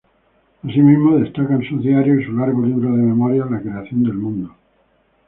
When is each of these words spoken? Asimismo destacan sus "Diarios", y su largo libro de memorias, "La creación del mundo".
Asimismo 0.63 1.19
destacan 1.19 1.61
sus 1.63 1.83
"Diarios", 1.83 2.21
y 2.21 2.25
su 2.25 2.31
largo 2.33 2.65
libro 2.65 2.91
de 2.95 3.03
memorias, 3.03 3.51
"La 3.51 3.59
creación 3.61 4.01
del 4.01 4.15
mundo". 4.15 4.55